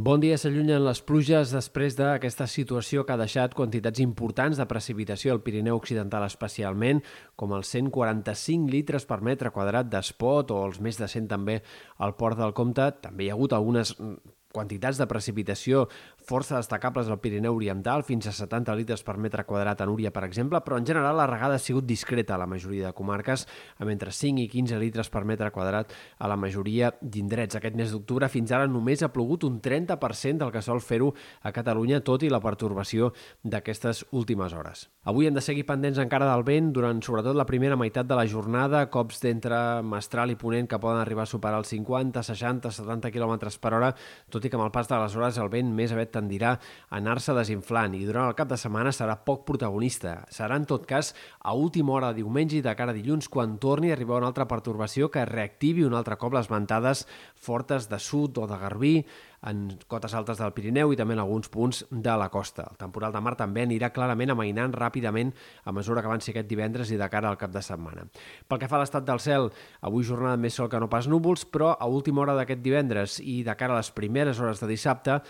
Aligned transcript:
Bon 0.00 0.16
dia, 0.16 0.38
s'allunyen 0.40 0.80
les 0.80 1.00
pluges 1.04 1.50
després 1.52 1.92
d'aquesta 1.98 2.46
situació 2.48 3.02
que 3.04 3.12
ha 3.12 3.20
deixat 3.20 3.52
quantitats 3.58 4.00
importants 4.00 4.56
de 4.56 4.64
precipitació 4.70 5.34
al 5.34 5.42
Pirineu 5.44 5.76
Occidental 5.76 6.24
especialment, 6.24 7.02
com 7.36 7.52
els 7.52 7.68
145 7.74 8.72
litres 8.72 9.04
per 9.04 9.18
metre 9.28 9.52
quadrat 9.52 9.90
d'espot 9.92 10.54
o 10.56 10.62
els 10.70 10.80
més 10.80 10.96
de 10.96 11.04
100 11.04 11.28
també 11.28 11.58
al 11.98 12.14
Port 12.16 12.40
del 12.40 12.56
Comte. 12.56 12.86
També 13.04 13.26
hi 13.26 13.28
ha 13.28 13.36
hagut 13.36 13.52
algunes 13.52 13.92
quantitats 14.52 14.98
de 14.98 15.06
precipitació 15.10 15.86
força 16.20 16.58
destacables 16.58 17.08
al 17.08 17.20
Pirineu 17.22 17.56
Oriental, 17.56 18.04
fins 18.06 18.28
a 18.28 18.32
70 18.34 18.74
litres 18.78 19.02
per 19.06 19.16
metre 19.18 19.44
quadrat 19.48 19.80
a 19.80 19.86
Núria, 19.88 20.12
per 20.14 20.24
exemple, 20.26 20.60
però 20.64 20.78
en 20.78 20.86
general 20.86 21.16
la 21.16 21.26
regada 21.30 21.56
ha 21.56 21.62
sigut 21.62 21.86
discreta 21.86 22.34
a 22.34 22.40
la 22.40 22.48
majoria 22.50 22.88
de 22.88 22.94
comarques, 22.96 23.46
amb 23.78 23.90
entre 23.90 24.12
5 24.14 24.44
i 24.44 24.48
15 24.50 24.78
litres 24.82 25.10
per 25.10 25.24
metre 25.24 25.50
quadrat 25.54 25.94
a 26.18 26.30
la 26.30 26.36
majoria 26.36 26.92
d'indrets. 27.00 27.56
Aquest 27.58 27.76
mes 27.78 27.94
d'octubre 27.94 28.28
fins 28.28 28.52
ara 28.52 28.68
només 28.70 29.02
ha 29.02 29.12
plogut 29.14 29.46
un 29.48 29.60
30% 29.62 30.44
del 30.44 30.52
que 30.54 30.62
sol 30.62 30.82
fer-ho 30.84 31.12
a 31.42 31.52
Catalunya, 31.52 32.02
tot 32.04 32.22
i 32.22 32.30
la 32.30 32.42
pertorbació 32.42 33.12
d'aquestes 33.42 34.04
últimes 34.10 34.54
hores. 34.54 34.88
Avui 35.04 35.26
hem 35.26 35.34
de 35.34 35.42
seguir 35.44 35.64
pendents 35.66 35.98
encara 36.02 36.28
del 36.28 36.44
vent 36.44 36.72
durant 36.76 37.00
sobretot 37.02 37.36
la 37.36 37.46
primera 37.48 37.78
meitat 37.80 38.08
de 38.08 38.18
la 38.18 38.26
jornada, 38.28 38.84
cops 38.92 39.22
d'entre 39.24 39.80
mestral 39.86 40.30
i 40.30 40.36
ponent 40.36 40.68
que 40.68 40.78
poden 40.80 41.00
arribar 41.00 41.24
a 41.24 41.30
superar 41.30 41.62
els 41.62 41.72
50, 41.72 42.22
60, 42.22 42.72
70 42.76 43.12
km 43.14 43.38
per 43.60 43.74
hora, 43.78 43.94
tot 44.28 44.39
i 44.44 44.50
que 44.50 44.58
amb 44.58 44.66
el 44.66 44.72
pas 44.74 44.88
de 44.90 44.98
les 45.00 45.16
hores 45.16 45.38
el 45.42 45.50
vent 45.52 45.70
més 45.76 45.94
aviat 45.94 46.12
tendirà 46.14 46.52
a 46.56 46.98
anar-se 46.98 47.34
desinflant 47.36 47.94
i 47.98 48.04
durant 48.08 48.28
el 48.30 48.36
cap 48.38 48.50
de 48.50 48.58
setmana 48.60 48.92
serà 48.94 49.16
poc 49.24 49.46
protagonista. 49.48 50.20
Serà, 50.32 50.58
en 50.60 50.66
tot 50.70 50.86
cas, 50.88 51.14
a 51.40 51.54
última 51.54 51.96
hora 51.96 52.12
de 52.12 52.22
diumenge 52.22 52.58
i 52.58 52.64
de 52.64 52.74
cara 52.78 52.94
a 52.94 52.96
dilluns 52.96 53.28
quan 53.28 53.58
torni 53.62 53.90
a 53.90 53.96
arribar 53.98 54.20
una 54.20 54.30
altra 54.32 54.48
pertorbació 54.50 55.10
que 55.10 55.26
reactivi 55.28 55.84
un 55.86 55.96
altre 55.98 56.18
cop 56.20 56.36
les 56.36 56.50
ventades 56.50 57.06
fortes 57.36 57.88
de 57.90 57.98
sud 57.98 58.38
o 58.38 58.46
de 58.50 58.60
garbí 58.60 58.94
en 59.46 59.78
cotes 59.88 60.14
altes 60.14 60.40
del 60.40 60.52
Pirineu 60.56 60.92
i 60.92 60.98
també 60.98 61.16
en 61.16 61.22
alguns 61.22 61.48
punts 61.52 61.82
de 61.90 62.16
la 62.20 62.28
costa. 62.32 62.66
El 62.70 62.80
temporal 62.80 63.12
de 63.14 63.22
mar 63.24 63.36
també 63.40 63.64
anirà 63.64 63.92
clarament 63.94 64.34
amainant 64.34 64.74
ràpidament 64.76 65.32
a 65.64 65.72
mesura 65.72 66.02
que 66.02 66.10
avanci 66.10 66.34
aquest 66.34 66.48
divendres 66.50 66.92
i 66.92 66.98
de 67.00 67.08
cara 67.12 67.30
al 67.30 67.40
cap 67.40 67.52
de 67.54 67.62
setmana. 67.64 68.06
Pel 68.48 68.60
que 68.60 68.68
fa 68.68 68.76
a 68.78 68.84
l'estat 68.84 69.06
del 69.06 69.20
cel, 69.20 69.50
avui 69.80 70.04
jornada 70.04 70.36
més 70.36 70.56
sol 70.58 70.68
que 70.68 70.80
no 70.80 70.90
pas 70.92 71.08
núvols, 71.08 71.46
però 71.46 71.74
a 71.78 71.88
última 71.88 72.24
hora 72.24 72.36
d'aquest 72.36 72.64
divendres 72.64 73.20
i 73.20 73.42
de 73.46 73.56
cara 73.56 73.76
a 73.76 73.80
les 73.80 73.92
primeres 73.96 74.40
hores 74.40 74.60
de 74.60 74.68
dissabte 74.68 75.20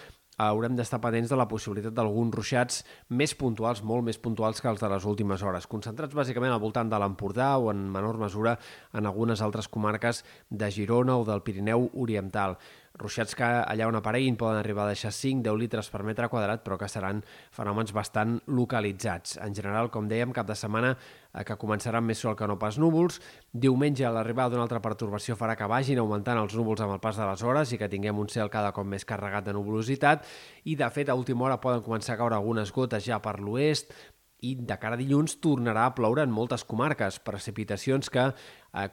haurem 0.41 0.77
d'estar 0.77 1.01
pendents 1.03 1.31
de 1.31 1.37
la 1.37 1.47
possibilitat 1.49 1.95
d'alguns 1.97 2.35
ruixats 2.35 2.81
més 3.13 3.35
puntuals, 3.37 3.83
molt 3.85 4.07
més 4.07 4.19
puntuals 4.19 4.61
que 4.63 4.71
els 4.71 4.81
de 4.81 4.89
les 4.93 5.05
últimes 5.05 5.43
hores, 5.45 5.69
concentrats 5.69 6.17
bàsicament 6.17 6.55
al 6.55 6.63
voltant 6.63 6.91
de 6.91 7.01
l'Empordà 7.01 7.53
o 7.59 7.71
en 7.73 7.87
menor 7.93 8.19
mesura 8.21 8.57
en 8.97 9.07
algunes 9.07 9.43
altres 9.45 9.69
comarques 9.69 10.25
de 10.49 10.71
Girona 10.73 11.19
o 11.21 11.27
del 11.29 11.45
Pirineu 11.45 11.91
Oriental. 11.95 12.57
Ruixats 12.99 13.37
que 13.39 13.47
allà 13.47 13.87
on 13.87 13.95
apareguin 13.97 14.35
poden 14.37 14.59
arribar 14.59 14.83
a 14.85 14.91
deixar 14.91 15.13
5-10 15.15 15.57
litres 15.61 15.89
per 15.93 16.03
metre 16.03 16.27
quadrat, 16.29 16.65
però 16.67 16.77
que 16.77 16.89
seran 16.91 17.23
fenòmens 17.55 17.95
bastant 17.95 18.41
localitzats. 18.51 19.37
En 19.45 19.55
general, 19.55 19.93
com 19.95 20.09
dèiem, 20.11 20.35
cap 20.35 20.49
de 20.49 20.57
setmana 20.59 20.91
eh, 20.97 21.45
que 21.47 21.57
començaran 21.57 22.05
més 22.05 22.19
sol 22.19 22.35
que 22.37 22.49
no 22.51 22.59
pas 22.59 22.81
núvols. 22.83 23.21
Diumenge, 23.53 24.11
l'arribada 24.11 24.53
d'una 24.53 24.67
altra 24.67 24.83
pertorbació 24.83 25.39
farà 25.39 25.55
que 25.57 25.71
vagin 25.71 26.03
augmentant 26.03 26.43
els 26.43 26.59
núvols 26.59 26.83
amb 26.83 26.99
el 26.99 27.03
pas 27.05 27.17
de 27.17 27.31
les 27.31 27.47
hores 27.47 27.73
i 27.73 27.79
que 27.79 27.89
tinguem 27.89 28.19
un 28.19 28.29
cel 28.29 28.51
cada 28.51 28.75
cop 28.77 28.89
més 28.91 29.07
carregat 29.07 29.47
de 29.47 29.55
nuvolositat. 29.55 30.27
I, 30.65 30.75
de 30.75 30.91
fet, 30.91 31.09
a 31.09 31.17
última 31.17 31.47
hora 31.47 31.61
poden 31.63 31.87
començar 31.87 32.19
a 32.19 32.25
caure 32.25 32.37
algunes 32.37 32.75
gotes 32.75 33.07
ja 33.07 33.23
per 33.23 33.39
l'oest, 33.39 33.95
i 34.41 34.55
de 34.57 34.77
cara 34.81 34.97
a 34.97 35.01
dilluns 35.01 35.37
tornarà 35.45 35.87
a 35.87 35.95
ploure 35.97 36.25
en 36.25 36.33
moltes 36.33 36.65
comarques, 36.65 37.19
precipitacions 37.25 38.09
que 38.13 38.31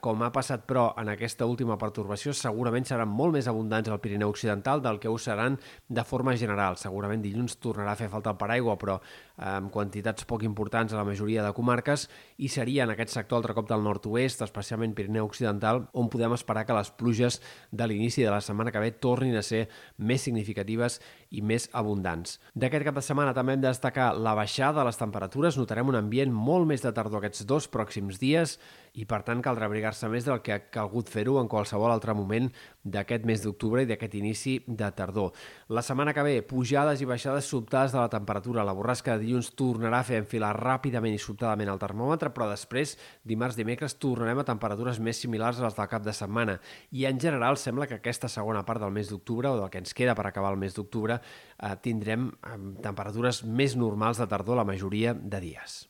com 0.01 0.23
ha 0.25 0.31
passat, 0.33 0.63
però, 0.65 0.87
en 0.97 1.11
aquesta 1.11 1.45
última 1.45 1.77
pertorbació, 1.77 2.33
segurament 2.33 2.87
seran 2.89 3.11
molt 3.13 3.35
més 3.35 3.47
abundants 3.49 3.89
al 3.93 3.99
Pirineu 4.01 4.31
Occidental 4.33 4.81
del 4.81 4.97
que 4.99 5.09
ho 5.09 5.17
seran 5.21 5.59
de 5.87 6.03
forma 6.03 6.33
general. 6.35 6.79
Segurament 6.81 7.21
dilluns 7.21 7.59
tornarà 7.61 7.93
a 7.93 7.99
fer 7.99 8.09
falta 8.09 8.33
el 8.33 8.39
paraigua, 8.41 8.77
però 8.81 8.97
eh, 8.97 9.45
amb 9.45 9.69
quantitats 9.73 10.25
poc 10.25 10.43
importants 10.47 10.93
a 10.93 10.97
la 10.97 11.05
majoria 11.05 11.45
de 11.45 11.53
comarques, 11.53 12.07
i 12.41 12.49
seria 12.49 12.87
en 12.87 12.95
aquest 12.95 13.13
sector 13.13 13.37
altre 13.37 13.53
cop 13.57 13.69
del 13.69 13.85
nord-oest, 13.85 14.41
especialment 14.47 14.95
Pirineu 14.97 15.29
Occidental, 15.29 15.83
on 15.93 16.09
podem 16.09 16.33
esperar 16.33 16.65
que 16.65 16.77
les 16.77 16.89
pluges 16.97 17.37
de 17.69 17.87
l'inici 17.87 18.25
de 18.25 18.33
la 18.33 18.41
setmana 18.41 18.73
que 18.73 18.81
ve 18.81 18.91
tornin 18.97 19.37
a 19.37 19.45
ser 19.45 19.67
més 19.97 20.25
significatives 20.25 20.97
i 21.29 21.43
més 21.45 21.69
abundants. 21.77 22.39
D'aquest 22.55 22.87
cap 22.87 22.97
de 22.97 23.05
setmana 23.05 23.35
també 23.37 23.53
hem 23.53 23.61
de 23.61 23.69
destacar 23.69 24.13
la 24.17 24.33
baixada 24.37 24.81
de 24.81 24.87
les 24.89 24.97
temperatures. 24.97 25.57
Notarem 25.59 25.93
un 25.93 25.99
ambient 25.99 26.33
molt 26.33 26.65
més 26.69 26.81
de 26.81 26.93
tardor 26.95 27.21
aquests 27.21 27.45
dos 27.45 27.69
pròxims 27.69 28.17
dies 28.21 28.57
i, 28.97 29.05
per 29.05 29.21
tant, 29.25 29.41
caldrà 29.45 29.67
abrigar-se 29.69 30.09
més 30.09 30.25
del 30.25 30.41
que 30.41 30.55
ha 30.55 30.63
calgut 30.73 31.09
fer-ho 31.13 31.37
en 31.41 31.49
qualsevol 31.51 31.93
altre 31.93 32.15
moment 32.17 32.49
d'aquest 32.81 33.27
mes 33.29 33.43
d'octubre 33.43 33.83
i 33.83 33.89
d'aquest 33.89 34.15
inici 34.17 34.55
de 34.65 34.89
tardor. 34.97 35.33
La 35.69 35.83
setmana 35.85 36.15
que 36.17 36.23
ve, 36.25 36.35
pujades 36.47 37.01
i 37.03 37.09
baixades 37.09 37.49
sobtades 37.51 37.93
de 37.93 37.99
la 38.01 38.09
temperatura. 38.09 38.65
La 38.65 38.73
borrasca 38.77 39.15
de 39.15 39.25
dilluns 39.25 39.51
tornarà 39.59 40.01
a 40.01 40.07
fer 40.07 40.21
enfilar 40.23 40.53
ràpidament 40.57 41.13
i 41.13 41.21
sobtadament 41.21 41.69
el 41.73 41.81
termòmetre, 41.81 42.31
però 42.33 42.49
després, 42.49 42.95
dimarts, 43.27 43.59
dimecres, 43.59 43.97
tornarem 44.01 44.41
a 44.41 44.47
temperatures 44.47 45.01
més 45.03 45.21
similars 45.21 45.59
a 45.61 45.67
les 45.67 45.77
del 45.77 45.91
cap 45.91 46.05
de 46.05 46.15
setmana. 46.15 46.57
I 46.91 47.05
en 47.11 47.21
general 47.21 47.59
sembla 47.61 47.89
que 47.89 47.99
aquesta 47.99 48.31
segona 48.31 48.65
part 48.65 48.81
del 48.81 48.95
mes 48.95 49.11
d'octubre, 49.13 49.51
o 49.51 49.61
del 49.61 49.69
que 49.69 49.83
ens 49.83 49.93
queda 49.93 50.15
per 50.17 50.25
acabar 50.29 50.55
el 50.55 50.61
mes 50.61 50.73
d'octubre, 50.77 51.19
eh, 51.21 51.75
tindrem 51.83 52.31
eh, 52.31 52.57
temperatures 52.81 53.43
més 53.45 53.77
normals 53.77 54.17
de 54.17 54.27
tardor 54.31 54.57
la 54.57 54.65
majoria 54.65 55.13
de 55.13 55.43
dies. 55.43 55.83